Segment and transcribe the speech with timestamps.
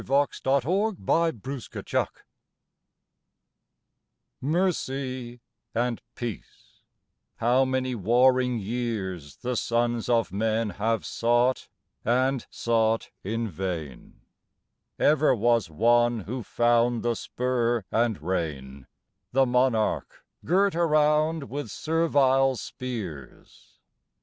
[0.01, 1.43] 154 ON THE GREAT
[1.75, 2.07] WAR KINGSHIP
[4.41, 5.41] Mercy
[5.75, 6.81] and peace
[7.35, 11.67] how many warring years The sons of men have sought,
[12.03, 14.21] and sought in vain
[14.99, 18.87] I Ever was one who found the spur and rein
[19.33, 23.77] The monarch, girt around with servile spears.